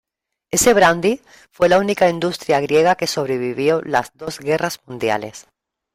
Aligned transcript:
Ese 0.49 0.73
brandy 0.73 1.21
fue 1.51 1.69
la 1.69 1.77
única 1.77 2.09
industria 2.09 2.59
griega 2.59 2.95
que 2.95 3.05
sobrevivió 3.05 3.83
las 3.83 4.09
dos 4.17 4.39
guerras 4.39 4.81
mundiales. 4.87 5.45